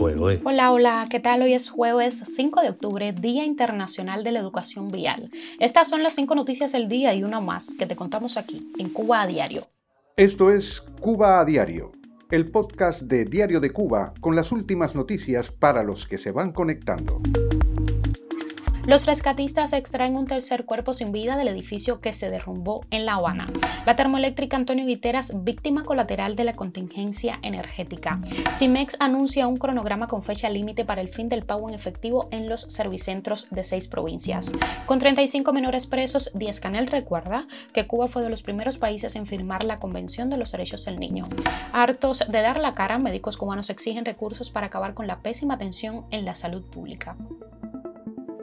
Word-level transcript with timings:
jueves. 0.00 0.40
Hola, 0.44 0.72
hola, 0.72 1.06
¿qué 1.10 1.20
tal? 1.20 1.42
Hoy 1.42 1.52
es 1.52 1.68
jueves 1.68 2.22
5 2.24 2.62
de 2.62 2.70
octubre, 2.70 3.12
Día 3.12 3.44
Internacional 3.44 4.24
de 4.24 4.32
la 4.32 4.40
Educación 4.40 4.88
Vial. 4.88 5.30
Estas 5.58 5.88
son 5.88 6.02
las 6.02 6.14
cinco 6.14 6.34
noticias 6.34 6.72
del 6.72 6.88
día 6.88 7.14
y 7.14 7.22
una 7.22 7.40
más 7.40 7.74
que 7.78 7.86
te 7.86 7.96
contamos 7.96 8.36
aquí, 8.36 8.72
en 8.78 8.88
Cuba 8.88 9.22
a 9.22 9.26
Diario. 9.26 9.66
Esto 10.16 10.50
es 10.50 10.80
Cuba 11.00 11.40
a 11.40 11.44
Diario, 11.44 11.92
el 12.30 12.50
podcast 12.50 13.02
de 13.02 13.26
Diario 13.26 13.60
de 13.60 13.70
Cuba 13.70 14.14
con 14.20 14.34
las 14.34 14.52
últimas 14.52 14.94
noticias 14.94 15.50
para 15.50 15.82
los 15.82 16.06
que 16.06 16.18
se 16.18 16.32
van 16.32 16.52
conectando. 16.52 17.20
Los 18.86 19.06
rescatistas 19.06 19.74
extraen 19.74 20.16
un 20.16 20.26
tercer 20.26 20.64
cuerpo 20.64 20.94
sin 20.94 21.12
vida 21.12 21.36
del 21.36 21.48
edificio 21.48 22.00
que 22.00 22.14
se 22.14 22.30
derrumbó 22.30 22.84
en 22.90 23.04
La 23.04 23.14
Habana. 23.14 23.46
La 23.84 23.94
termoeléctrica 23.94 24.56
Antonio 24.56 24.86
Guiteras, 24.86 25.44
víctima 25.44 25.84
colateral 25.84 26.34
de 26.34 26.44
la 26.44 26.56
contingencia 26.56 27.38
energética. 27.42 28.20
CIMEX 28.54 28.96
anuncia 28.98 29.46
un 29.46 29.58
cronograma 29.58 30.08
con 30.08 30.22
fecha 30.22 30.48
límite 30.48 30.86
para 30.86 31.02
el 31.02 31.10
fin 31.10 31.28
del 31.28 31.44
pago 31.44 31.68
en 31.68 31.74
efectivo 31.74 32.28
en 32.32 32.48
los 32.48 32.62
servicentros 32.62 33.48
de 33.50 33.64
seis 33.64 33.86
provincias. 33.86 34.50
Con 34.86 34.98
35 34.98 35.52
menores 35.52 35.86
presos, 35.86 36.30
Díaz 36.34 36.58
Canel 36.58 36.86
recuerda 36.86 37.46
que 37.74 37.86
Cuba 37.86 38.08
fue 38.08 38.22
de 38.22 38.30
los 38.30 38.42
primeros 38.42 38.78
países 38.78 39.14
en 39.14 39.26
firmar 39.26 39.62
la 39.62 39.78
Convención 39.78 40.30
de 40.30 40.38
los 40.38 40.52
Derechos 40.52 40.86
del 40.86 40.98
Niño. 40.98 41.24
Hartos 41.72 42.24
de 42.26 42.40
dar 42.40 42.58
la 42.58 42.74
cara, 42.74 42.98
médicos 42.98 43.36
cubanos 43.36 43.68
exigen 43.68 44.06
recursos 44.06 44.50
para 44.50 44.68
acabar 44.68 44.94
con 44.94 45.06
la 45.06 45.20
pésima 45.20 45.54
atención 45.54 46.06
en 46.10 46.24
la 46.24 46.34
salud 46.34 46.62
pública. 46.62 47.16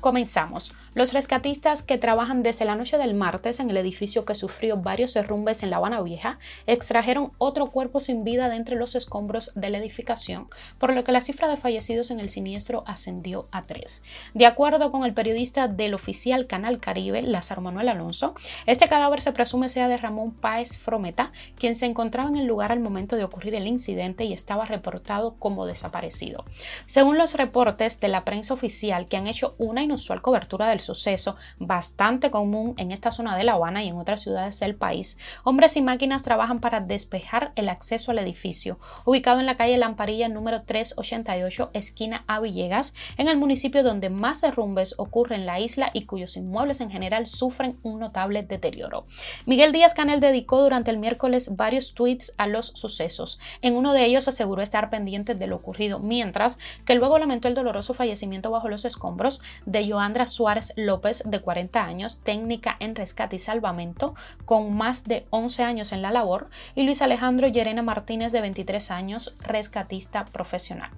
Comenzamos. 0.00 0.72
Los 0.94 1.12
rescatistas 1.12 1.82
que 1.82 1.98
trabajan 1.98 2.42
desde 2.42 2.64
la 2.64 2.74
noche 2.74 2.98
del 2.98 3.14
martes 3.14 3.60
en 3.60 3.70
el 3.70 3.76
edificio 3.76 4.24
que 4.24 4.34
sufrió 4.34 4.76
varios 4.76 5.14
derrumbes 5.14 5.62
en 5.62 5.70
La 5.70 5.76
Habana 5.76 6.00
Vieja 6.02 6.38
extrajeron 6.66 7.30
otro 7.38 7.66
cuerpo 7.66 8.00
sin 8.00 8.24
vida 8.24 8.48
de 8.48 8.56
entre 8.56 8.76
los 8.76 8.94
escombros 8.94 9.52
de 9.54 9.70
la 9.70 9.78
edificación, 9.78 10.48
por 10.78 10.94
lo 10.94 11.04
que 11.04 11.12
la 11.12 11.20
cifra 11.20 11.48
de 11.48 11.56
fallecidos 11.56 12.10
en 12.10 12.20
el 12.20 12.30
siniestro 12.30 12.84
ascendió 12.86 13.48
a 13.52 13.62
tres. 13.62 14.02
De 14.34 14.46
acuerdo 14.46 14.90
con 14.90 15.04
el 15.04 15.14
periodista 15.14 15.68
del 15.68 15.94
oficial 15.94 16.46
Canal 16.46 16.80
Caribe, 16.80 17.22
Lázaro 17.22 17.60
Manuel 17.60 17.88
Alonso, 17.88 18.34
este 18.66 18.86
cadáver 18.86 19.20
se 19.20 19.32
presume 19.32 19.68
sea 19.68 19.88
de 19.88 19.98
Ramón 19.98 20.32
Páez 20.32 20.78
Frometa, 20.78 21.32
quien 21.56 21.74
se 21.74 21.86
encontraba 21.86 22.28
en 22.28 22.36
el 22.36 22.46
lugar 22.46 22.72
al 22.72 22.80
momento 22.80 23.16
de 23.16 23.24
ocurrir 23.24 23.54
el 23.54 23.66
incidente 23.66 24.24
y 24.24 24.32
estaba 24.32 24.64
reportado 24.64 25.34
como 25.38 25.66
desaparecido. 25.66 26.44
Según 26.86 27.18
los 27.18 27.34
reportes 27.34 28.00
de 28.00 28.08
la 28.08 28.24
prensa 28.24 28.54
oficial 28.54 29.06
que 29.08 29.16
han 29.16 29.26
hecho 29.26 29.54
una 29.58 29.82
inusual 29.88 30.22
cobertura 30.22 30.68
del 30.68 30.80
suceso 30.80 31.36
bastante 31.58 32.30
común 32.30 32.74
en 32.76 32.92
esta 32.92 33.10
zona 33.10 33.36
de 33.36 33.44
La 33.44 33.52
Habana 33.54 33.82
y 33.82 33.88
en 33.88 33.96
otras 33.96 34.20
ciudades 34.20 34.60
del 34.60 34.74
país, 34.74 35.18
hombres 35.44 35.76
y 35.76 35.82
máquinas 35.82 36.22
trabajan 36.22 36.60
para 36.60 36.80
despejar 36.80 37.52
el 37.56 37.68
acceso 37.68 38.10
al 38.10 38.18
edificio, 38.18 38.78
ubicado 39.04 39.40
en 39.40 39.46
la 39.46 39.56
calle 39.56 39.78
Lamparilla 39.78 40.28
número 40.28 40.62
388, 40.62 41.70
esquina 41.72 42.24
A 42.26 42.40
Villegas, 42.40 42.94
en 43.16 43.28
el 43.28 43.38
municipio 43.38 43.82
donde 43.82 44.10
más 44.10 44.40
derrumbes 44.40 44.94
ocurren 44.98 45.40
en 45.40 45.46
la 45.46 45.60
isla 45.60 45.90
y 45.92 46.04
cuyos 46.04 46.36
inmuebles 46.36 46.80
en 46.80 46.90
general 46.90 47.26
sufren 47.26 47.78
un 47.82 48.00
notable 48.00 48.42
deterioro. 48.42 49.04
Miguel 49.46 49.72
Díaz 49.72 49.94
Canel 49.94 50.20
dedicó 50.20 50.62
durante 50.62 50.90
el 50.90 50.98
miércoles 50.98 51.56
varios 51.56 51.94
tweets 51.94 52.34
a 52.38 52.46
los 52.46 52.66
sucesos. 52.68 53.38
En 53.62 53.76
uno 53.76 53.92
de 53.92 54.04
ellos 54.04 54.28
aseguró 54.28 54.62
estar 54.62 54.90
pendiente 54.90 55.34
de 55.34 55.46
lo 55.46 55.56
ocurrido, 55.56 55.98
mientras 55.98 56.58
que 56.84 56.94
luego 56.94 57.18
lamentó 57.18 57.48
el 57.48 57.54
doloroso 57.54 57.94
fallecimiento 57.94 58.50
bajo 58.50 58.68
los 58.68 58.84
escombros 58.84 59.40
de 59.66 59.77
Joandra 59.86 60.26
Suárez 60.26 60.72
López, 60.76 61.22
de 61.26 61.40
40 61.40 61.84
años, 61.84 62.20
técnica 62.22 62.76
en 62.80 62.94
rescate 62.94 63.36
y 63.36 63.38
salvamento, 63.38 64.14
con 64.44 64.74
más 64.76 65.04
de 65.04 65.26
11 65.30 65.62
años 65.62 65.92
en 65.92 66.02
la 66.02 66.10
labor, 66.10 66.48
y 66.74 66.84
Luis 66.84 67.02
Alejandro 67.02 67.48
Llerena 67.48 67.82
Martínez, 67.82 68.32
de 68.32 68.40
23 68.40 68.90
años, 68.90 69.36
rescatista 69.40 70.24
profesional. 70.24 70.90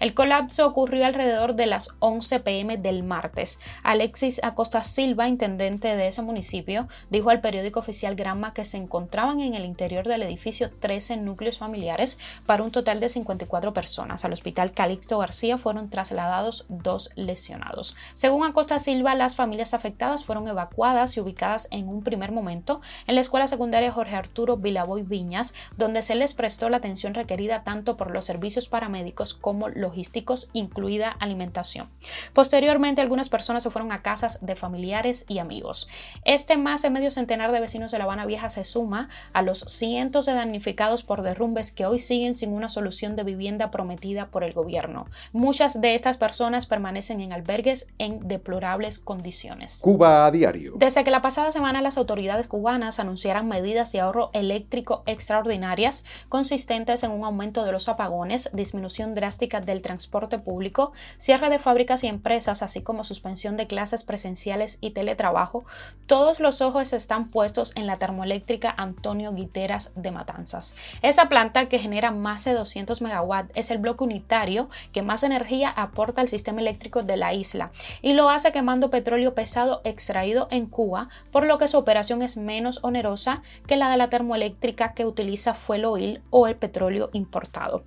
El 0.00 0.14
colapso 0.14 0.66
ocurrió 0.66 1.06
alrededor 1.06 1.54
de 1.54 1.66
las 1.66 1.90
11 1.98 2.40
pm 2.40 2.76
del 2.76 3.02
martes. 3.02 3.58
Alexis 3.82 4.40
Acosta 4.42 4.82
Silva, 4.82 5.28
intendente 5.28 5.96
de 5.96 6.06
ese 6.06 6.22
municipio, 6.22 6.88
dijo 7.10 7.30
al 7.30 7.40
periódico 7.40 7.80
oficial 7.80 8.16
Granma 8.16 8.54
que 8.54 8.64
se 8.64 8.76
encontraban 8.76 9.40
en 9.40 9.54
el 9.54 9.64
interior 9.64 10.06
del 10.06 10.22
edificio 10.22 10.70
13 10.70 11.16
núcleos 11.18 11.58
familiares 11.58 12.18
para 12.46 12.62
un 12.62 12.70
total 12.70 13.00
de 13.00 13.08
54 13.08 13.72
personas. 13.72 14.24
Al 14.24 14.32
hospital 14.32 14.72
Calixto 14.72 15.18
García 15.18 15.58
fueron 15.58 15.90
trasladados 15.90 16.64
dos 16.68 17.10
lesionados. 17.16 17.96
Según 18.18 18.44
Acosta 18.44 18.80
Silva, 18.80 19.14
las 19.14 19.36
familias 19.36 19.74
afectadas 19.74 20.24
fueron 20.24 20.48
evacuadas 20.48 21.16
y 21.16 21.20
ubicadas 21.20 21.68
en 21.70 21.88
un 21.88 22.02
primer 22.02 22.32
momento 22.32 22.80
en 23.06 23.14
la 23.14 23.20
escuela 23.20 23.46
secundaria 23.46 23.92
Jorge 23.92 24.16
Arturo 24.16 24.56
Vilaboy 24.56 25.02
Viñas, 25.02 25.54
donde 25.76 26.02
se 26.02 26.16
les 26.16 26.34
prestó 26.34 26.68
la 26.68 26.78
atención 26.78 27.14
requerida 27.14 27.62
tanto 27.62 27.96
por 27.96 28.10
los 28.10 28.24
servicios 28.24 28.68
paramédicos 28.68 29.34
como 29.34 29.68
logísticos, 29.68 30.50
incluida 30.52 31.10
alimentación. 31.20 31.90
Posteriormente, 32.32 33.00
algunas 33.00 33.28
personas 33.28 33.62
se 33.62 33.70
fueron 33.70 33.92
a 33.92 34.02
casas 34.02 34.44
de 34.44 34.56
familiares 34.56 35.24
y 35.28 35.38
amigos. 35.38 35.86
Este 36.24 36.56
más 36.56 36.82
de 36.82 36.90
medio 36.90 37.12
centenar 37.12 37.52
de 37.52 37.60
vecinos 37.60 37.92
de 37.92 37.98
La 37.98 38.04
Habana 38.04 38.26
Vieja 38.26 38.48
se 38.48 38.64
suma 38.64 39.10
a 39.32 39.42
los 39.42 39.60
cientos 39.60 40.26
de 40.26 40.32
damnificados 40.32 41.04
por 41.04 41.22
derrumbes 41.22 41.70
que 41.70 41.86
hoy 41.86 42.00
siguen 42.00 42.34
sin 42.34 42.52
una 42.52 42.68
solución 42.68 43.14
de 43.14 43.22
vivienda 43.22 43.70
prometida 43.70 44.26
por 44.26 44.42
el 44.42 44.54
gobierno. 44.54 45.06
Muchas 45.32 45.80
de 45.80 45.94
estas 45.94 46.16
personas 46.16 46.66
permanecen 46.66 47.20
en 47.20 47.32
albergues 47.32 47.86
deplorables 48.22 48.98
condiciones. 48.98 49.80
Cuba 49.82 50.26
a 50.26 50.30
diario. 50.30 50.74
Desde 50.76 51.04
que 51.04 51.10
la 51.10 51.22
pasada 51.22 51.52
semana 51.52 51.82
las 51.82 51.98
autoridades 51.98 52.46
cubanas 52.46 52.98
anunciaran 52.98 53.48
medidas 53.48 53.92
de 53.92 54.00
ahorro 54.00 54.30
eléctrico 54.32 55.02
extraordinarias 55.06 56.04
consistentes 56.28 57.02
en 57.02 57.10
un 57.10 57.24
aumento 57.24 57.64
de 57.64 57.72
los 57.72 57.88
apagones, 57.88 58.50
disminución 58.52 59.14
drástica 59.14 59.60
del 59.60 59.82
transporte 59.82 60.38
público, 60.38 60.92
cierre 61.16 61.50
de 61.50 61.58
fábricas 61.58 62.04
y 62.04 62.08
empresas, 62.08 62.62
así 62.62 62.82
como 62.82 63.04
suspensión 63.04 63.56
de 63.56 63.66
clases 63.66 64.04
presenciales 64.04 64.78
y 64.80 64.90
teletrabajo, 64.90 65.64
todos 66.06 66.40
los 66.40 66.60
ojos 66.60 66.92
están 66.92 67.28
puestos 67.28 67.72
en 67.76 67.86
la 67.86 67.96
termoeléctrica 67.96 68.74
Antonio 68.76 69.32
Guiteras 69.32 69.92
de 69.94 70.10
Matanzas. 70.10 70.74
Esa 71.02 71.28
planta 71.28 71.68
que 71.68 71.78
genera 71.78 72.10
más 72.10 72.44
de 72.44 72.52
200 72.52 73.00
megawatts 73.02 73.52
es 73.54 73.70
el 73.70 73.78
bloque 73.78 74.04
unitario 74.04 74.68
que 74.92 75.02
más 75.02 75.22
energía 75.22 75.68
aporta 75.70 76.20
al 76.20 76.28
sistema 76.28 76.60
eléctrico 76.60 77.02
de 77.02 77.16
la 77.16 77.34
isla 77.34 77.70
y 78.02 78.12
lo 78.12 78.30
hace 78.30 78.52
quemando 78.52 78.90
petróleo 78.90 79.34
pesado 79.34 79.80
extraído 79.84 80.48
en 80.50 80.66
Cuba, 80.66 81.08
por 81.32 81.46
lo 81.46 81.58
que 81.58 81.68
su 81.68 81.78
operación 81.78 82.22
es 82.22 82.36
menos 82.36 82.80
onerosa 82.82 83.42
que 83.66 83.76
la 83.76 83.90
de 83.90 83.96
la 83.96 84.10
termoeléctrica 84.10 84.94
que 84.94 85.06
utiliza 85.06 85.54
fuel 85.54 85.84
oil 85.84 86.20
o 86.30 86.46
el 86.46 86.56
petróleo 86.56 87.10
importado. 87.12 87.82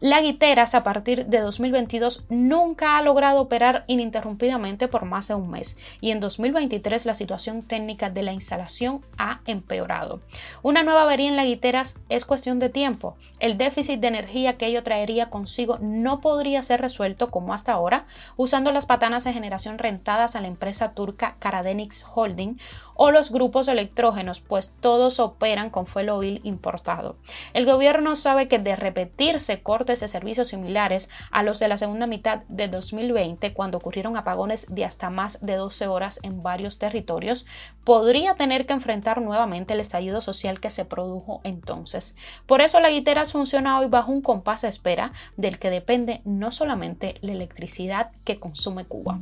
La 0.00 0.20
Guiteras 0.20 0.74
a 0.74 0.82
partir 0.82 1.24
de 1.24 1.40
2022 1.40 2.24
nunca 2.28 2.98
ha 2.98 3.02
logrado 3.02 3.40
operar 3.40 3.82
ininterrumpidamente 3.86 4.88
por 4.88 5.06
más 5.06 5.28
de 5.28 5.34
un 5.34 5.48
mes 5.48 5.78
y 6.02 6.10
en 6.10 6.20
2023 6.20 7.06
la 7.06 7.14
situación 7.14 7.62
técnica 7.62 8.10
de 8.10 8.22
la 8.22 8.34
instalación 8.34 9.00
ha 9.16 9.40
empeorado. 9.46 10.20
Una 10.62 10.82
nueva 10.82 11.04
avería 11.04 11.30
en 11.30 11.36
la 11.36 11.46
Guiteras 11.46 11.96
es 12.10 12.26
cuestión 12.26 12.58
de 12.58 12.68
tiempo. 12.68 13.16
El 13.40 13.56
déficit 13.56 13.98
de 14.00 14.08
energía 14.08 14.58
que 14.58 14.66
ello 14.66 14.82
traería 14.82 15.30
consigo 15.30 15.78
no 15.80 16.20
podría 16.20 16.60
ser 16.60 16.82
resuelto 16.82 17.30
como 17.30 17.54
hasta 17.54 17.72
ahora 17.72 18.04
usando 18.36 18.72
las 18.72 18.84
patanas 18.84 19.24
de 19.24 19.32
generación 19.32 19.78
rentadas 19.78 20.36
a 20.36 20.42
la 20.42 20.48
empresa 20.48 20.92
turca 20.92 21.36
Karadenix 21.38 22.04
Holding 22.14 22.58
o 22.96 23.10
los 23.10 23.30
grupos 23.30 23.68
electrógenos, 23.68 24.40
pues 24.40 24.74
todos 24.80 25.20
operan 25.20 25.70
con 25.70 25.86
fuel 25.86 26.10
oil 26.10 26.40
importado. 26.44 27.16
El 27.54 27.66
gobierno 27.66 28.16
sabe 28.16 28.48
que 28.48 28.58
de 28.58 28.76
repetirse 28.76 29.62
cortes 29.62 30.00
de 30.00 30.08
servicios 30.08 30.48
similares 30.48 31.08
a 31.30 31.42
los 31.42 31.58
de 31.58 31.68
la 31.68 31.76
segunda 31.76 32.06
mitad 32.06 32.40
de 32.48 32.68
2020, 32.68 33.52
cuando 33.52 33.78
ocurrieron 33.78 34.16
apagones 34.16 34.66
de 34.68 34.84
hasta 34.84 35.10
más 35.10 35.44
de 35.44 35.56
12 35.56 35.86
horas 35.86 36.20
en 36.22 36.42
varios 36.42 36.78
territorios, 36.78 37.46
podría 37.84 38.34
tener 38.34 38.66
que 38.66 38.72
enfrentar 38.72 39.20
nuevamente 39.20 39.74
el 39.74 39.80
estallido 39.80 40.20
social 40.22 40.60
que 40.60 40.70
se 40.70 40.84
produjo 40.84 41.40
entonces. 41.44 42.16
Por 42.46 42.60
eso 42.60 42.80
la 42.80 42.90
Guiteras 42.90 43.32
funciona 43.32 43.78
hoy 43.78 43.86
bajo 43.86 44.12
un 44.12 44.22
compás 44.22 44.62
de 44.62 44.68
espera 44.68 45.12
del 45.36 45.58
que 45.58 45.70
depende 45.70 46.20
no 46.24 46.50
solamente 46.50 47.16
la 47.20 47.32
electricidad 47.32 48.10
que 48.24 48.38
consume 48.38 48.84
Cuba. 48.84 49.18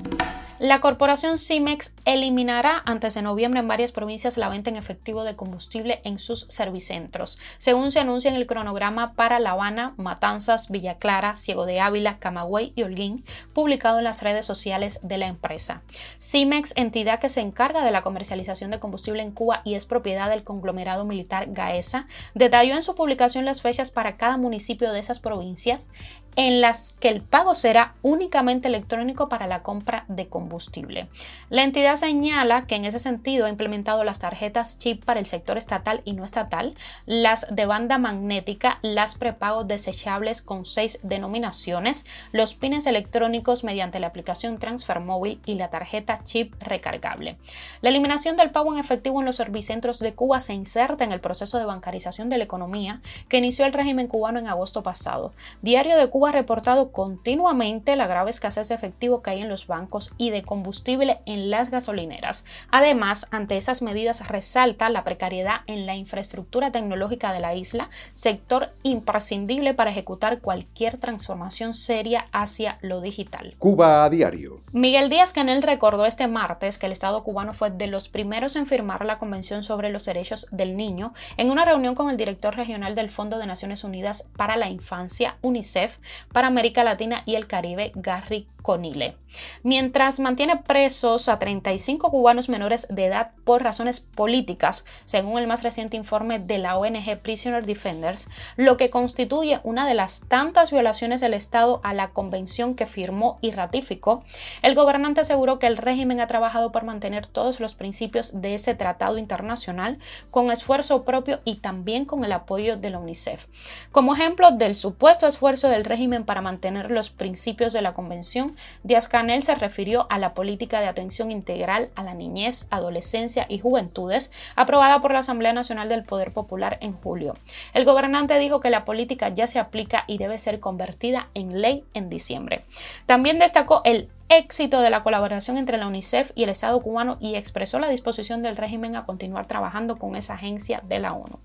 La 0.65 0.81
corporación 0.81 1.37
CIMEX 1.37 1.95
eliminará 2.07 2.83
antes 2.87 3.13
de 3.13 3.21
noviembre 3.21 3.61
en 3.61 3.69
varias 3.69 3.93
provincias 3.93 4.39
la 4.39 4.49
venta 4.49 4.71
en 4.71 4.77
efectivo 4.77 5.23
de 5.23 5.37
combustible 5.37 6.01
en 6.05 6.19
sus 6.19 6.47
servicentros, 6.49 7.39
según 7.59 7.91
se 7.91 8.01
anuncia 8.01 8.31
en 8.31 8.37
el 8.37 8.47
cronograma 8.47 9.13
para 9.13 9.41
La 9.41 9.51
Habana, 9.51 9.93
Matanzas, 9.99 10.71
Villa 10.71 10.97
Clara, 10.97 11.37
Ciego 11.37 11.67
de 11.67 11.81
Ávila, 11.81 12.19
Camagüey 12.19 12.73
y 12.77 12.83
Holguín, 12.83 13.27
publicado 13.53 13.99
en 13.99 14.05
las 14.05 14.23
redes 14.23 14.47
sociales 14.47 15.01
de 15.03 15.19
la 15.19 15.27
empresa. 15.27 15.83
CIMEX, 16.19 16.73
entidad 16.77 17.21
que 17.21 17.29
se 17.29 17.43
encarga 17.43 17.85
de 17.85 17.91
la 17.91 18.01
comercialización 18.01 18.71
de 18.71 18.81
combustible 18.81 19.23
en 19.23 19.33
Cuba 19.33 19.61
y 19.67 19.75
es 19.75 19.85
propiedad 19.85 20.31
del 20.31 20.45
conglomerado 20.45 21.05
militar 21.05 21.49
Gaesa, 21.51 22.07
detalló 22.33 22.75
en 22.75 22.83
su 22.83 22.95
publicación 22.95 23.45
las 23.45 23.61
fechas 23.61 23.91
para 23.91 24.15
cada 24.15 24.39
municipio 24.39 24.93
de 24.93 25.01
esas 25.01 25.21
provincias 25.21 25.89
en 26.37 26.61
las 26.61 26.93
que 27.01 27.09
el 27.09 27.21
pago 27.21 27.55
será 27.55 27.95
únicamente 28.03 28.69
electrónico 28.69 29.29
para 29.29 29.47
la 29.47 29.63
compra 29.63 30.05
de 30.09 30.27
combustible. 30.27 31.09
La 31.51 31.63
entidad 31.63 31.97
señala 31.97 32.67
que 32.67 32.75
en 32.75 32.85
ese 32.85 32.99
sentido 32.99 33.47
hay 33.47 33.53
implementado 33.53 34.05
las 34.05 34.19
tarjetas 34.19 34.79
chip 34.79 35.05
para 35.05 35.21
el 35.21 35.27
sector 35.27 35.57
estatal 35.57 36.03
y 36.05 36.13
no 36.13 36.25
estatal, 36.25 36.75
las 37.07 37.47
de 37.55 37.67
banda 37.67 37.99
magnética, 37.99 38.79
las 38.83 39.15
prepagos 39.15 39.69
desechables 39.69 40.43
con 40.43 40.65
seis 40.65 40.99
denominaciones, 41.03 42.07
los 42.33 42.55
pines 42.55 42.87
electrónicos 42.87 43.65
mediante 43.65 44.01
la 44.01 44.09
aplicación 44.09 44.59
Transfer 44.59 45.01
Móvil 45.01 45.41
y 45.47 45.55
la 45.55 45.71
tarjeta 45.71 46.23
chip 46.25 46.55
recargable. 46.61 47.37
La 47.81 47.91
eliminación 47.91 48.37
del 48.37 48.51
pago 48.51 48.73
en 48.73 48.79
efectivo 48.79 49.21
en 49.21 49.27
los 49.27 49.37
servicentros 49.37 49.99
de 49.99 50.15
Cuba 50.15 50.41
se 50.41 50.55
inserta 50.55 51.05
en 51.05 51.13
el 51.13 51.21
proceso 51.21 51.59
de 51.59 51.65
bancarización 51.65 52.31
de 52.31 52.39
la 52.39 52.45
economía 52.45 53.01
que 53.29 53.39
inició 53.39 53.67
el 53.67 53.73
régimen 53.73 54.09
cubano 54.09 54.39
en 54.39 54.49
agosto 54.49 54.83
pasado. 54.83 55.33
Diario 55.63 55.97
de 55.97 56.09
Cuba 56.09 56.24
ha 56.27 56.33
reportado 56.33 56.93
continuamente 56.93 57.97
la 57.97 58.07
grave 58.07 58.31
escasez 58.31 58.69
de 58.69 58.75
efectivo 58.75 59.23
que 59.23 59.31
hay 59.31 59.41
en 59.41 59.49
los 59.49 59.67
bancos 59.67 60.13
y 60.19 60.31
de 60.31 60.43
combustible 60.43 61.21
en 61.27 61.51
las 61.51 61.71
gasolineras. 61.71 62.45
Además, 62.71 63.29
ante 63.31 63.57
esas 63.57 63.83
medidas 63.83 64.29
resalta 64.29 64.91
la 64.91 65.05
precariedad 65.05 65.61
en 65.67 65.87
la 65.87 65.95
infraestructura 65.95 66.73
tecnológica 66.73 67.33
de 67.33 67.41
la 67.41 67.55
isla, 67.55 67.91
sector 68.13 68.71
imprescindible 68.83 69.75
para 69.75 69.91
ejecutar 69.91 70.41
cualquier 70.41 70.99
transformación 70.99 71.75
seria 71.75 72.27
hacia 72.33 72.79
lo 72.83 73.01
digital. 73.01 73.55
Cuba 73.59 74.05
a 74.05 74.11
diario. 74.11 74.57
Miguel 74.73 75.09
Díaz 75.09 75.33
Canel 75.33 75.63
recordó 75.63 76.07
este 76.07 76.27
martes 76.27 76.79
que 76.79 76.87
el 76.87 76.93
Estado 76.93 77.23
cubano 77.23 77.55
fue 77.55 77.71
de 77.71 77.87
los 77.87 78.09
primeros 78.09 78.57
en 78.57 78.67
firmar 78.67 79.05
la 79.05 79.19
Convención 79.19 79.65
sobre 79.65 79.91
los 79.91 80.05
Derechos 80.05 80.47
del 80.51 80.77
Niño 80.77 81.15
en 81.37 81.51
una 81.51 81.65
reunión 81.65 81.95
con 81.95 82.11
el 82.11 82.17
director 82.17 82.57
regional 82.57 82.95
del 82.95 83.11
Fondo 83.11 83.39
de 83.39 83.47
Naciones 83.47 83.85
Unidas 83.85 84.29
para 84.37 84.57
la 84.57 84.69
Infancia, 84.69 85.37
UNICEF, 85.43 85.99
para 86.33 86.49
América 86.49 86.85
Latina 86.85 87.23
y 87.27 87.35
el 87.35 87.47
Caribe, 87.47 87.93
Gary 87.95 88.47
Conile. 88.63 89.17
Mientras 89.63 90.21
mantiene 90.21 90.57
presos 90.59 91.29
a 91.29 91.39
35 91.39 92.11
cubanos 92.11 92.49
menores 92.49 92.87
de 92.89 93.07
edad 93.07 93.33
por 93.45 93.63
razones 93.63 94.01
políticas, 94.01 94.85
según 95.05 95.39
el 95.39 95.47
más 95.47 95.63
reciente 95.63 95.97
informe 95.97 96.39
de 96.39 96.59
la 96.59 96.77
ONG 96.77 97.21
Prisoner 97.23 97.65
Defenders, 97.67 98.29
lo 98.57 98.77
que 98.77 98.91
constituye 98.91 99.61
una 99.65 99.87
de 99.87 99.95
las 99.95 100.21
tantas 100.29 100.71
violaciones 100.71 101.21
del 101.21 101.35
Estado 101.35 101.81
a 101.83 101.95
la 101.95 102.11
convención 102.11 102.75
que 102.75 102.87
firmó 102.87 103.39
y 103.41 103.51
ratificó, 103.51 104.25
el 104.63 104.75
gobernante 104.75 105.21
aseguró 105.21 105.59
que 105.59 105.67
el 105.67 105.77
régimen 105.77 106.21
ha 106.21 106.27
trabajado 106.27 106.73
por 106.73 106.85
mantener 106.85 107.27
todos 107.27 107.61
los 107.61 107.75
principios 107.75 108.41
de 108.41 108.55
ese 108.55 108.75
tratado 108.75 109.19
internacional 109.19 109.99
con 110.31 110.51
esfuerzo 110.51 111.05
propio 111.05 111.41
y 111.45 111.57
también 111.57 112.05
con 112.05 112.25
el 112.25 112.33
apoyo 112.33 112.77
de 112.77 112.91
la 112.91 112.99
UNICEF. 112.99 113.47
Como 113.93 114.15
ejemplo 114.15 114.51
del 114.53 114.75
supuesto 114.75 115.27
esfuerzo 115.27 115.69
del 115.69 115.85
régimen 115.85 116.04
para 116.25 116.43
mantener 116.43 116.91
los 116.91 117.09
principios 117.09 117.73
de 117.73 117.81
la 117.81 117.95
convención, 117.95 118.57
Díaz 118.83 119.09
Canel 119.09 119.43
se 119.43 119.55
refirió 119.55 120.07
a 120.11 120.19
la 120.19 120.35
política 120.35 120.81
de 120.81 120.87
atención 120.87 121.31
integral 121.31 121.89
a 121.97 122.03
la 122.03 122.15
niñez, 122.15 122.67
adolescencia 122.71 123.47
y 123.49 123.59
juventudes 123.59 124.31
aprobada 124.55 125.01
por 125.01 125.13
la 125.13 125.21
Asamblea 125.21 125.55
Nacional 125.55 125.89
del 125.89 126.03
Poder 126.03 126.33
Popular 126.33 126.77
en 126.83 126.93
julio. 126.93 127.35
El 127.73 127.85
gobernante 127.85 128.39
dijo 128.39 128.61
que 128.61 128.71
la 128.71 128.85
política 128.85 129.31
ya 129.31 129.47
se 129.47 129.59
aplica 129.59 130.05
y 130.07 130.19
debe 130.19 130.39
ser 130.39 130.61
convertida 130.61 131.29
en 131.33 131.63
ley 131.63 131.85
en 131.95 132.11
diciembre. 132.11 132.65
También 133.07 133.39
destacó 133.39 133.81
el 133.85 134.09
éxito 134.29 134.81
de 134.81 134.91
la 134.91 135.03
colaboración 135.03 135.57
entre 135.57 135.79
la 135.79 135.87
UNICEF 135.87 136.33
y 136.35 136.45
el 136.45 136.51
Estado 136.51 136.81
cubano 136.81 137.17
y 137.21 137.37
expresó 137.37 137.79
la 137.79 137.89
disposición 137.89 138.43
del 138.43 138.57
régimen 138.57 138.97
a 138.97 139.07
continuar 139.07 139.47
trabajando 139.47 139.97
con 139.97 140.17
esa 140.17 140.35
agencia 140.35 140.81
de 140.85 140.99
la 140.99 141.15
ONU. 141.15 141.39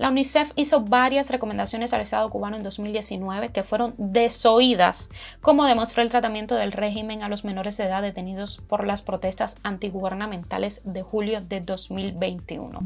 La 0.00 0.08
UNICEF 0.08 0.52
hizo 0.56 0.80
varias 0.80 1.28
recomendaciones 1.28 1.92
al 1.92 2.00
Estado 2.00 2.30
cubano 2.30 2.56
en 2.56 2.62
2019 2.62 3.50
que 3.50 3.62
fueron 3.62 3.92
desoídas, 3.98 5.10
como 5.42 5.66
demostró 5.66 6.02
el 6.02 6.08
tratamiento 6.08 6.54
del 6.54 6.72
régimen 6.72 7.22
a 7.22 7.28
los 7.28 7.44
menores 7.44 7.76
de 7.76 7.84
edad 7.84 8.00
detenidos 8.00 8.62
por 8.66 8.86
las 8.86 9.02
protestas 9.02 9.58
antigubernamentales 9.62 10.80
de 10.90 11.02
julio 11.02 11.42
de 11.42 11.60
2021. 11.60 12.80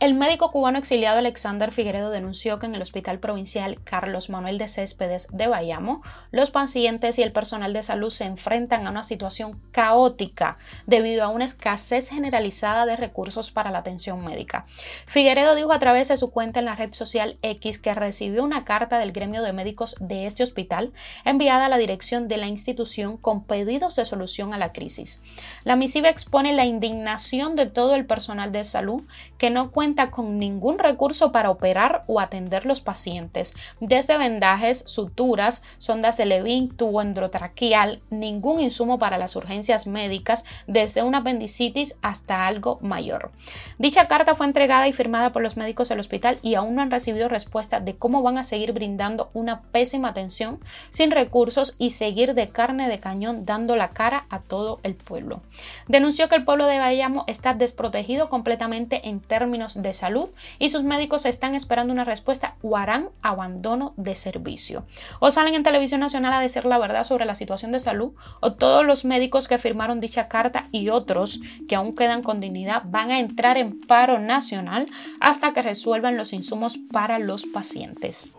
El 0.00 0.14
médico 0.14 0.52
cubano 0.52 0.78
exiliado 0.78 1.18
Alexander 1.18 1.72
Figueredo 1.72 2.10
denunció 2.10 2.60
que 2.60 2.66
en 2.66 2.74
el 2.76 2.82
Hospital 2.82 3.18
Provincial 3.18 3.80
Carlos 3.82 4.30
Manuel 4.30 4.56
de 4.56 4.68
Céspedes 4.68 5.26
de 5.32 5.48
Bayamo, 5.48 6.04
los 6.30 6.52
pacientes 6.52 7.18
y 7.18 7.24
el 7.24 7.32
personal 7.32 7.72
de 7.72 7.82
salud 7.82 8.10
se 8.10 8.24
enfrentan 8.24 8.86
a 8.86 8.90
una 8.90 9.02
situación 9.02 9.60
caótica 9.72 10.56
debido 10.86 11.24
a 11.24 11.30
una 11.30 11.46
escasez 11.46 12.08
generalizada 12.10 12.86
de 12.86 12.94
recursos 12.94 13.50
para 13.50 13.72
la 13.72 13.78
atención 13.78 14.24
médica. 14.24 14.64
Figueredo 15.06 15.56
dijo 15.56 15.72
a 15.72 15.80
través 15.80 16.06
de 16.06 16.16
su 16.16 16.27
cuenta 16.30 16.58
en 16.60 16.66
la 16.66 16.74
red 16.74 16.92
social 16.92 17.38
X 17.42 17.78
que 17.78 17.94
recibió 17.94 18.44
una 18.44 18.64
carta 18.64 18.98
del 18.98 19.12
gremio 19.12 19.42
de 19.42 19.52
médicos 19.52 19.96
de 20.00 20.26
este 20.26 20.42
hospital 20.42 20.92
enviada 21.24 21.66
a 21.66 21.68
la 21.68 21.78
dirección 21.78 22.28
de 22.28 22.36
la 22.36 22.46
institución 22.46 23.16
con 23.16 23.44
pedidos 23.44 23.96
de 23.96 24.04
solución 24.04 24.52
a 24.52 24.58
la 24.58 24.72
crisis. 24.72 25.22
La 25.64 25.76
misiva 25.76 26.08
expone 26.08 26.52
la 26.52 26.66
indignación 26.66 27.56
de 27.56 27.66
todo 27.66 27.94
el 27.94 28.06
personal 28.06 28.52
de 28.52 28.64
salud 28.64 29.02
que 29.38 29.50
no 29.50 29.70
cuenta 29.70 30.10
con 30.10 30.38
ningún 30.38 30.78
recurso 30.78 31.32
para 31.32 31.50
operar 31.50 32.02
o 32.08 32.20
atender 32.20 32.66
los 32.66 32.80
pacientes, 32.80 33.54
desde 33.80 34.18
vendajes, 34.18 34.84
suturas, 34.86 35.62
sondas 35.78 36.16
de 36.16 36.26
Levin, 36.26 36.68
tubo 36.76 37.00
endotraqueal, 37.00 38.00
ningún 38.10 38.60
insumo 38.60 38.98
para 38.98 39.18
las 39.18 39.36
urgencias 39.36 39.86
médicas, 39.86 40.44
desde 40.66 41.02
una 41.02 41.18
apendicitis 41.18 41.96
hasta 42.02 42.46
algo 42.46 42.78
mayor. 42.82 43.30
Dicha 43.78 44.08
carta 44.08 44.34
fue 44.34 44.46
entregada 44.46 44.88
y 44.88 44.92
firmada 44.92 45.32
por 45.32 45.42
los 45.42 45.56
médicos 45.56 45.88
del 45.88 46.00
hospital 46.00 46.07
y 46.42 46.54
aún 46.54 46.74
no 46.74 46.82
han 46.82 46.90
recibido 46.90 47.28
respuesta 47.28 47.80
de 47.80 47.96
cómo 47.96 48.22
van 48.22 48.38
a 48.38 48.42
seguir 48.42 48.72
brindando 48.72 49.30
una 49.34 49.60
pésima 49.60 50.08
atención 50.08 50.58
sin 50.90 51.10
recursos 51.10 51.74
y 51.78 51.90
seguir 51.90 52.34
de 52.34 52.48
carne 52.48 52.88
de 52.88 52.98
cañón 52.98 53.44
dando 53.44 53.76
la 53.76 53.90
cara 53.90 54.24
a 54.30 54.40
todo 54.40 54.80
el 54.82 54.94
pueblo. 54.94 55.42
Denunció 55.86 56.28
que 56.28 56.36
el 56.36 56.44
pueblo 56.44 56.66
de 56.66 56.78
Bayamo 56.78 57.24
está 57.26 57.54
desprotegido 57.54 58.28
completamente 58.28 59.08
en 59.08 59.20
términos 59.20 59.82
de 59.82 59.92
salud 59.92 60.28
y 60.58 60.70
sus 60.70 60.82
médicos 60.82 61.26
están 61.26 61.54
esperando 61.54 61.92
una 61.92 62.04
respuesta 62.04 62.54
o 62.62 62.76
harán 62.76 63.08
abandono 63.22 63.92
de 63.96 64.14
servicio. 64.14 64.84
O 65.20 65.30
salen 65.30 65.54
en 65.54 65.62
televisión 65.62 66.00
nacional 66.00 66.32
a 66.32 66.40
decir 66.40 66.64
la 66.64 66.78
verdad 66.78 67.04
sobre 67.04 67.24
la 67.24 67.34
situación 67.34 67.72
de 67.72 67.80
salud 67.80 68.12
o 68.40 68.52
todos 68.52 68.84
los 68.84 69.04
médicos 69.04 69.48
que 69.48 69.58
firmaron 69.58 70.00
dicha 70.00 70.28
carta 70.28 70.64
y 70.72 70.88
otros 70.88 71.40
que 71.68 71.76
aún 71.76 71.94
quedan 71.94 72.22
con 72.22 72.40
dignidad 72.40 72.82
van 72.86 73.10
a 73.10 73.18
entrar 73.18 73.58
en 73.58 73.80
paro 73.80 74.18
nacional 74.18 74.86
hasta 75.20 75.52
que 75.52 75.62
resuelvan 75.62 75.97
los 76.16 76.32
insumos 76.32 76.78
para 76.92 77.18
los 77.18 77.46
pacientes. 77.46 78.30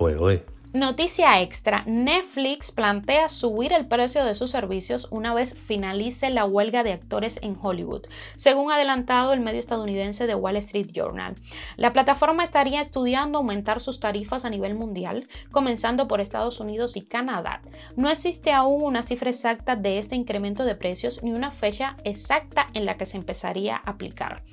Noticia 0.73 1.41
extra, 1.41 1.81
Netflix 1.87 2.71
plantea 2.71 3.27
subir 3.29 3.73
el 3.73 3.87
precio 3.87 4.23
de 4.23 4.35
sus 4.35 4.51
servicios 4.51 5.07
una 5.09 5.33
vez 5.33 5.57
finalice 5.57 6.29
la 6.29 6.45
huelga 6.45 6.83
de 6.83 6.93
actores 6.93 7.39
en 7.41 7.57
Hollywood, 7.59 8.03
según 8.35 8.71
adelantado 8.71 9.33
el 9.33 9.39
medio 9.39 9.59
estadounidense 9.59 10.27
The 10.27 10.35
Wall 10.35 10.57
Street 10.57 10.91
Journal. 10.93 11.37
La 11.75 11.91
plataforma 11.91 12.43
estaría 12.43 12.81
estudiando 12.81 13.39
aumentar 13.39 13.81
sus 13.81 13.99
tarifas 13.99 14.45
a 14.45 14.51
nivel 14.51 14.75
mundial, 14.75 15.27
comenzando 15.49 16.07
por 16.07 16.21
Estados 16.21 16.59
Unidos 16.59 16.97
y 16.97 17.01
Canadá. 17.01 17.63
No 17.95 18.07
existe 18.07 18.51
aún 18.51 18.83
una 18.83 19.01
cifra 19.01 19.31
exacta 19.31 19.75
de 19.75 19.97
este 19.97 20.15
incremento 20.15 20.65
de 20.65 20.75
precios 20.75 21.23
ni 21.23 21.31
una 21.31 21.49
fecha 21.49 21.97
exacta 22.03 22.67
en 22.75 22.85
la 22.85 22.95
que 22.95 23.07
se 23.07 23.17
empezaría 23.17 23.75
a 23.75 23.89
aplicar. 23.89 24.43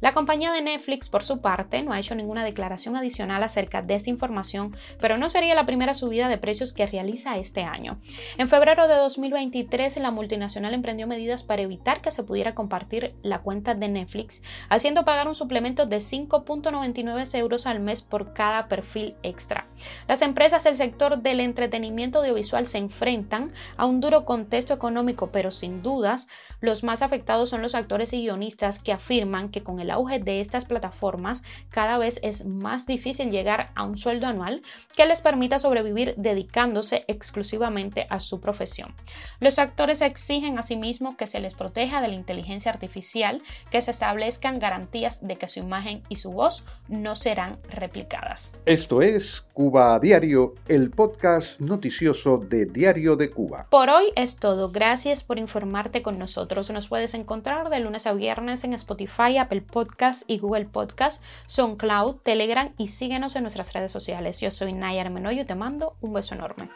La 0.00 0.14
compañía 0.14 0.52
de 0.52 0.62
Netflix, 0.62 1.08
por 1.08 1.24
su 1.24 1.40
parte, 1.40 1.82
no 1.82 1.92
ha 1.92 1.98
hecho 1.98 2.14
ninguna 2.14 2.44
declaración 2.44 2.94
adicional 2.94 3.42
acerca 3.42 3.82
de 3.82 3.96
esta 3.96 4.10
información, 4.10 4.76
pero 5.00 5.18
no 5.18 5.28
sería 5.28 5.56
la 5.56 5.63
primera 5.66 5.94
subida 5.94 6.28
de 6.28 6.38
precios 6.38 6.72
que 6.72 6.86
realiza 6.86 7.36
este 7.36 7.62
año. 7.62 7.98
En 8.38 8.48
febrero 8.48 8.88
de 8.88 8.96
2023, 8.96 9.96
la 9.98 10.10
multinacional 10.10 10.74
emprendió 10.74 11.06
medidas 11.06 11.42
para 11.42 11.62
evitar 11.62 12.00
que 12.00 12.10
se 12.10 12.22
pudiera 12.22 12.54
compartir 12.54 13.14
la 13.22 13.40
cuenta 13.42 13.74
de 13.74 13.88
Netflix, 13.88 14.42
haciendo 14.68 15.04
pagar 15.04 15.28
un 15.28 15.34
suplemento 15.34 15.86
de 15.86 15.98
5.99 15.98 17.38
euros 17.38 17.66
al 17.66 17.80
mes 17.80 18.02
por 18.02 18.32
cada 18.32 18.68
perfil 18.68 19.16
extra. 19.22 19.66
Las 20.08 20.22
empresas 20.22 20.64
del 20.64 20.76
sector 20.76 21.18
del 21.18 21.40
entretenimiento 21.40 22.20
audiovisual 22.20 22.66
se 22.66 22.78
enfrentan 22.78 23.52
a 23.76 23.86
un 23.86 24.00
duro 24.00 24.24
contexto 24.24 24.74
económico, 24.74 25.30
pero 25.30 25.50
sin 25.50 25.82
dudas, 25.82 26.28
los 26.60 26.84
más 26.84 27.02
afectados 27.02 27.50
son 27.50 27.62
los 27.62 27.74
actores 27.74 28.12
y 28.12 28.22
guionistas 28.22 28.78
que 28.78 28.92
afirman 28.92 29.50
que 29.50 29.62
con 29.62 29.80
el 29.80 29.90
auge 29.90 30.18
de 30.18 30.40
estas 30.40 30.64
plataformas 30.64 31.42
cada 31.70 31.98
vez 31.98 32.20
es 32.22 32.46
más 32.46 32.86
difícil 32.86 33.30
llegar 33.30 33.70
a 33.74 33.84
un 33.84 33.96
sueldo 33.96 34.26
anual 34.26 34.62
que 34.96 35.06
les 35.06 35.20
permita 35.20 35.53
sobrevivir 35.58 36.14
dedicándose 36.16 37.04
exclusivamente 37.08 38.06
a 38.10 38.20
su 38.20 38.40
profesión. 38.40 38.94
Los 39.40 39.58
actores 39.58 40.02
exigen 40.02 40.58
asimismo 40.58 41.16
que 41.16 41.26
se 41.26 41.40
les 41.40 41.54
proteja 41.54 42.00
de 42.00 42.08
la 42.08 42.14
inteligencia 42.14 42.72
artificial, 42.72 43.42
que 43.70 43.80
se 43.80 43.90
establezcan 43.90 44.58
garantías 44.58 45.26
de 45.26 45.36
que 45.36 45.48
su 45.48 45.60
imagen 45.60 46.02
y 46.08 46.16
su 46.16 46.32
voz 46.32 46.64
no 46.88 47.14
serán 47.14 47.58
replicadas. 47.70 48.54
Esto 48.66 49.02
es 49.02 49.44
Cuba 49.52 49.98
Diario, 49.98 50.54
el 50.68 50.90
podcast 50.90 51.60
noticioso 51.60 52.38
de 52.38 52.66
Diario 52.66 53.16
de 53.16 53.30
Cuba. 53.30 53.66
Por 53.70 53.90
hoy 53.90 54.06
es 54.16 54.36
todo. 54.36 54.70
Gracias 54.70 55.22
por 55.22 55.38
informarte 55.38 56.02
con 56.02 56.18
nosotros. 56.18 56.70
Nos 56.70 56.88
puedes 56.88 57.14
encontrar 57.14 57.70
de 57.70 57.80
lunes 57.80 58.06
a 58.06 58.12
viernes 58.12 58.64
en 58.64 58.74
Spotify, 58.74 59.38
Apple 59.38 59.62
Podcast 59.62 60.28
y 60.28 60.38
Google 60.38 60.66
Podcast, 60.66 61.22
SoundCloud, 61.46 62.16
Telegram 62.22 62.72
y 62.78 62.88
síguenos 62.88 63.36
en 63.36 63.42
nuestras 63.42 63.72
redes 63.72 63.92
sociales. 63.92 64.40
Yo 64.40 64.50
soy 64.50 64.72
Nayar 64.72 65.10
Menoyo 65.10 65.43
te 65.44 65.54
mando 65.54 65.96
un 66.00 66.12
beso 66.12 66.34
enorme. 66.34 66.68